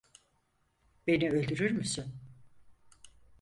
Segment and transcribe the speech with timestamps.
[1.07, 2.15] Beni öldürür müsün?